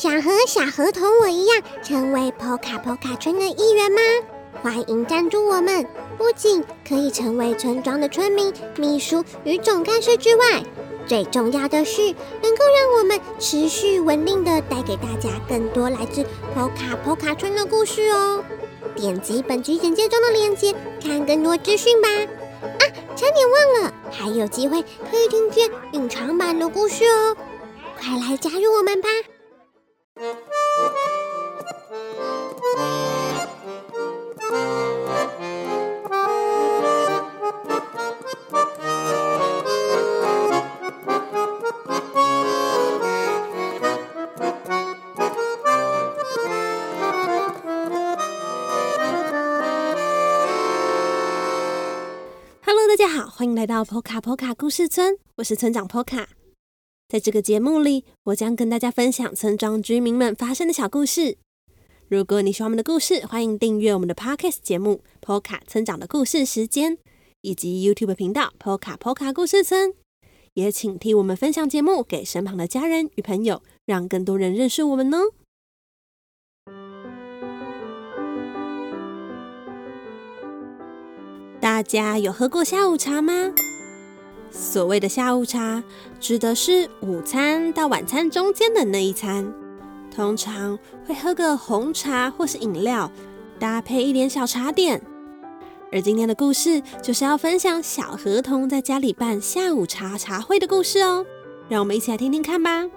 [0.00, 4.00] 想和小河童我一样成为 Poka Poka 村的一员吗？
[4.62, 5.86] 欢迎赞助我们！
[6.16, 10.64] 不仅可以成为村庄的村民、秘书与总干事之外，
[11.06, 12.00] 最重要的是
[12.42, 16.22] 能够让我们持续稳定的带给大家更多来自
[16.56, 18.42] Poka Poka 村的故事哦。
[18.96, 20.74] 点击本集简介中的链接，
[21.04, 22.08] 看更多资讯吧！
[22.08, 22.82] 啊，
[23.14, 24.80] 差点忘了，还有机会
[25.10, 27.36] 可以听见隐藏版的故事哦！
[27.98, 29.10] 快来加入我们吧
[52.90, 56.26] 大家好，欢迎来到 Poka Poka 故事村，我是村长 Poka。
[57.08, 61.38] 在这个节目里，我将跟大家分享村庄居民们发生的小故事。
[62.08, 66.98] 如果你喜欢我们的故事，欢迎订阅我们的 Podcast 节目 Poka 村长的故事时间，
[67.42, 69.94] 以及 YouTube 频道 Poka Poka 故事村。
[70.54, 75.30] 也请替我们分享节目给身旁的家人与朋友，让更多人认识我们哦。
[81.60, 83.52] 大家有喝过下午茶吗？
[84.50, 85.84] 所谓的下午茶，
[86.18, 89.52] 指的是午餐到晚餐中间的那一餐，
[90.14, 93.10] 通常会喝个红茶或是饮料，
[93.58, 95.02] 搭配一点小茶点。
[95.92, 101.26] 而今天的故事就是要分享小河童在家里办下午茶茶会的故事哦，
[101.68, 102.70] 让我们一起来听听看吧。
[102.70, 102.90] 欢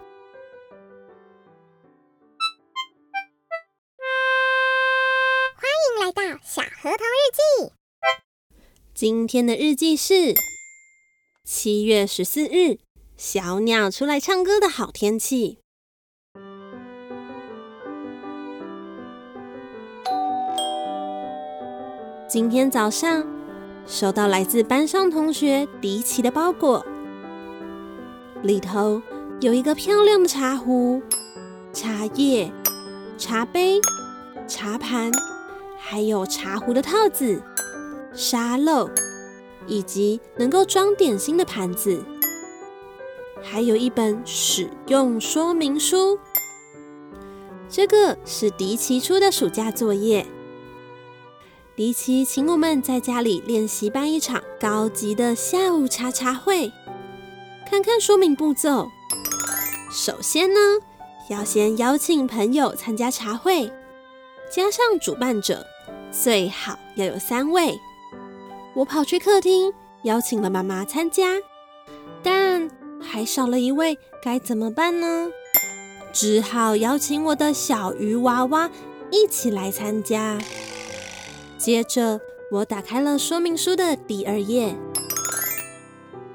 [5.80, 7.83] 迎来到小河童日记。
[9.06, 10.34] 今天的日记是
[11.44, 12.78] 七月十四日，
[13.18, 15.60] 小鸟出来唱歌的好天气。
[22.30, 23.28] 今天早上
[23.86, 26.86] 收到来自班上同学迪奇的包裹，
[28.42, 29.02] 里头
[29.42, 31.02] 有一个漂亮的茶壶、
[31.74, 32.50] 茶叶、
[33.18, 33.82] 茶杯、
[34.48, 35.12] 茶盘，
[35.78, 37.44] 还有茶壶的套子。
[38.14, 38.90] 沙漏，
[39.68, 42.04] 以及能够装点心的盘子，
[43.42, 46.20] 还有一本使用说明书。
[47.70, 50.26] 这个是迪奇出的暑假作业。
[51.76, 56.72] 迪奇请我们在家里练习办一场高级的下午茶茶会。
[57.68, 58.88] 看看说明步骤。
[59.92, 60.60] 首先呢，
[61.30, 63.72] 要先邀请朋友参加茶会，
[64.52, 65.66] 加上主办者，
[66.12, 67.76] 最好要有三位。
[68.76, 69.72] 我跑去客厅，
[70.04, 71.30] 邀请了妈妈参加，
[72.24, 72.70] 但
[73.00, 75.30] 还少了一位，该怎么办呢？
[76.12, 78.70] 只好邀请我的小鱼娃娃
[79.12, 80.40] 一起来参加。
[81.58, 82.20] 接着，
[82.52, 84.76] 我打开了说明书的第二页，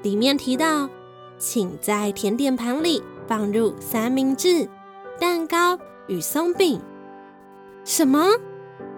[0.01, 0.89] 里面提到，
[1.37, 4.67] 请在甜点盘里放入三明治、
[5.19, 6.81] 蛋糕与松饼。
[7.83, 8.31] 什么？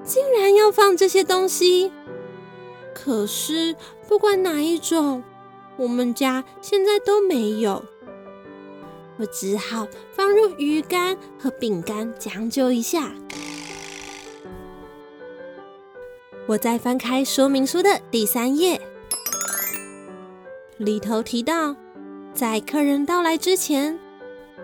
[0.03, 1.91] 竟然要放这些东西？
[2.93, 3.75] 可是，
[4.07, 5.23] 不管哪一种，
[5.77, 7.83] 我们家现在都没有。
[9.17, 13.11] 我只好放入鱼干和饼干，将就一下。
[16.47, 18.81] 我再翻开说明书的第三页，
[20.77, 21.75] 里头提到，
[22.33, 23.99] 在客人到来之前，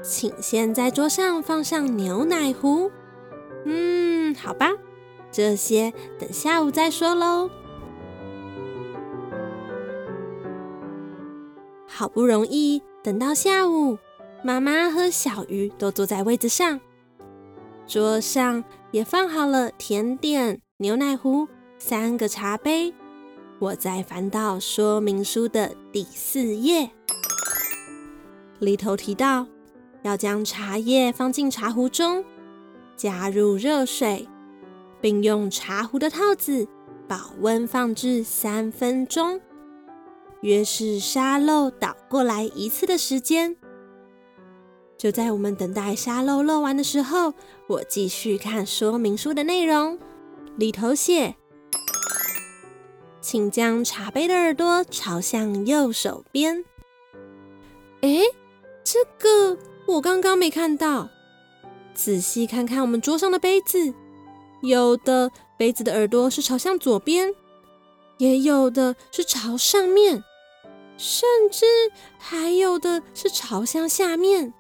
[0.01, 2.91] 请先在桌上放上牛奶壶。
[3.65, 4.71] 嗯，好吧，
[5.31, 7.49] 这些等下午再说喽。
[11.87, 13.97] 好不容易等到下午，
[14.43, 16.79] 妈妈和小鱼都坐在位子上，
[17.87, 21.47] 桌上也放好了甜点、牛奶壶、
[21.79, 22.93] 三个茶杯。
[23.59, 26.91] 我再翻到说明书的第四页，
[28.59, 29.47] 里头提到
[30.03, 32.23] 要将茶叶放进茶壶中，
[32.95, 34.27] 加入热水，
[35.01, 36.67] 并用茶壶的套子
[37.07, 39.41] 保温放置三分钟。
[40.41, 43.55] 约是沙漏倒过来一次的时间。
[44.97, 47.33] 就在我们等待沙漏漏完的时候，
[47.67, 49.99] 我继续看说明书的内容。
[50.57, 51.35] 里头写：
[53.21, 56.65] 请将茶杯的耳朵朝向右手边。
[58.01, 58.21] 哎，
[58.83, 59.57] 这个
[59.87, 61.09] 我刚刚没看到。
[61.93, 63.93] 仔细看看我们桌上的杯子，
[64.61, 67.33] 有的杯子的耳朵是朝向左边。
[68.17, 70.23] 也有的是朝上面，
[70.97, 71.65] 甚至
[72.17, 74.53] 还有的是朝向下面。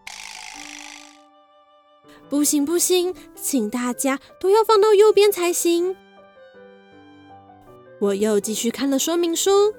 [2.29, 5.95] 不行不行，请大家都要放到右边才行。
[7.99, 9.73] 我又继续看了说明书，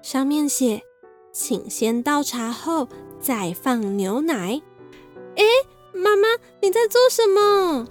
[0.00, 0.82] 上面写，
[1.32, 2.88] 请先倒茶后
[3.20, 4.62] 再放牛奶。
[5.36, 5.44] 哎，
[5.92, 6.28] 妈妈，
[6.62, 7.86] 你在做什么？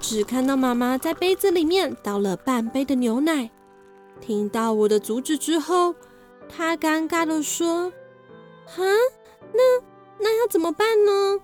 [0.00, 3.50] 只看到妈妈在杯子里面倒了半杯的牛奶。
[4.20, 5.94] 听到我的阻止之后，
[6.48, 7.92] 她尴尬的说
[8.66, 8.82] ：“哈，
[9.52, 9.62] 那
[10.18, 11.40] 那要怎么办呢？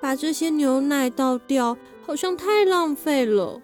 [0.00, 1.76] 把这些牛奶倒掉，
[2.06, 3.60] 好像太浪费了。”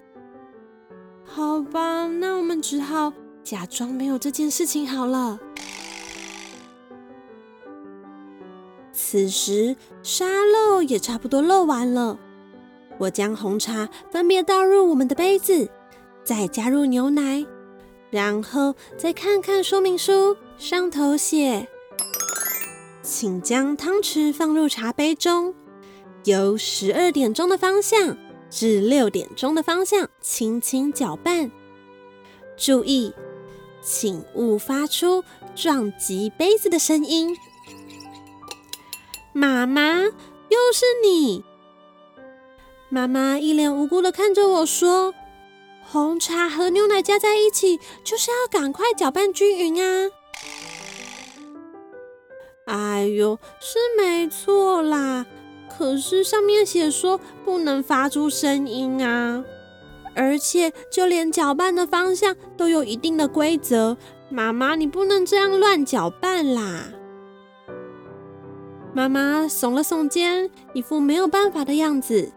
[1.25, 3.13] 好吧，那我们只好
[3.45, 5.39] 假装没有这件事情好了。
[8.93, 12.19] 此时沙漏也差不多漏完了，
[13.01, 15.71] 我将红茶分别倒入我们的杯子，
[16.23, 17.47] 再加入牛奶，
[18.11, 21.67] 然后再看看说明书，上头写：
[23.03, 25.55] 请将汤匙放入茶杯中，
[26.25, 28.17] 由十二点钟的方向。
[28.51, 31.51] 至六点钟的方向，轻轻搅拌。
[32.57, 33.15] 注意，
[33.81, 35.25] 请勿发出
[35.55, 37.35] 撞击杯子的声音。
[39.33, 41.45] 妈妈，又是你！
[42.93, 45.15] 妈妈一脸无辜的看着我说
[45.81, 50.11] ：“红茶和牛奶加在一起，就是要赶快搅拌均匀啊！”
[52.67, 55.25] 哎呦，是没错啦。
[55.69, 59.45] 可是上面写说不能发出声音啊，
[60.17, 63.97] 而且就连搅拌的方向都有一定的规则。
[64.29, 66.89] 妈妈，你不能这样乱搅拌啦！
[68.93, 72.33] 妈妈耸了耸肩，一副没有办法的样子。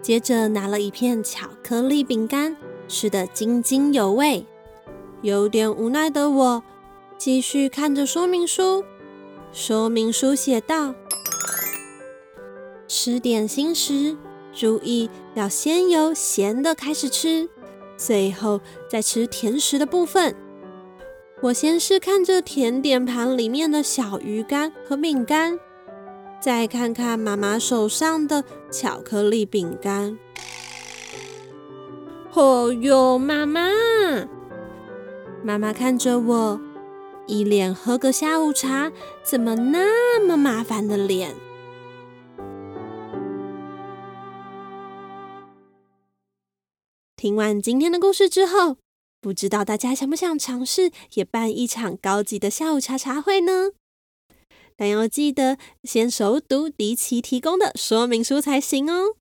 [0.00, 2.56] 接着拿了一片巧克力饼干，
[2.86, 4.46] 吃得津津有味。
[5.22, 6.62] 有点无奈的我，
[7.16, 8.84] 继续看着说明书。
[9.52, 10.94] 说明书写道。
[12.86, 14.16] 吃点心时，
[14.54, 17.48] 注意要先由咸的开始吃，
[17.96, 20.34] 最后再吃甜食的部分。
[21.42, 25.58] 我先是看着甜点盘里面的小鱼干和饼干，
[26.40, 30.18] 再看看妈妈手上的巧克力饼干。
[32.32, 33.68] 哦哟，妈妈！
[35.42, 36.60] 妈妈看着我，
[37.26, 38.92] 一脸喝个下午茶
[39.22, 41.34] 怎么那么麻烦的脸。
[47.16, 48.76] 听完今天的故事之后，
[49.20, 53.70] 不知道大家想不想尝试也办一场高级的下午茶茶会呢？
[54.78, 59.16] 但要记得先熟读迪奇提供的说明书才行哦。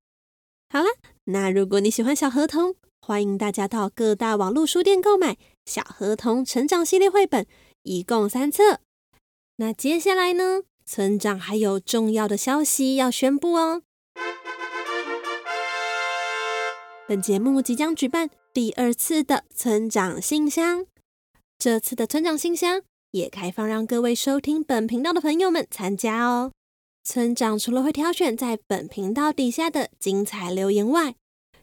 [0.69, 0.88] 好了，
[1.25, 5.33] 那如果你喜欢小河童，欢迎大家到各大网络书店购买
[5.65, 7.44] 《小河童成长系列绘本》，
[7.81, 8.81] 一共三册。
[9.56, 13.81] 那接下来呢，村长还有重要的消息要宣布哦。
[17.07, 20.86] 本节目即将举办第二次的村长信箱，
[21.57, 22.83] 这次的村长信箱
[23.18, 26.52] 也开放让各位收听本频道的朋友们参加哦。
[27.04, 31.16] 村长除了会挑选在本频道底下的精彩留言外，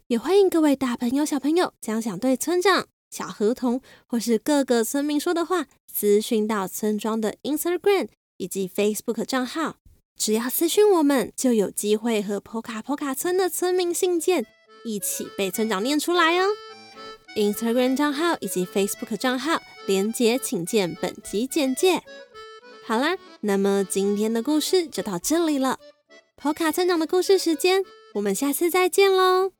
[0.08, 8.08] 也欢迎各位大朋友小朋友将想对村长、小河童或是各个村民说的话，私讯到村庄的 Instagram
[8.38, 9.76] 以及 Facebook 账号，
[10.18, 14.44] 只要私讯我们，就有机会和 Poka Poka 村的村民信件。
[14.84, 16.48] 一起被村长念出来哦
[17.36, 22.02] ！Instagram 账号以及 Facebook 账号连接，请见本集简介。
[22.86, 25.78] 好啦，那么今天的故事就到这里了。
[26.36, 27.82] 跑卡村长的故事时间，
[28.14, 29.52] 我们下次再见喽！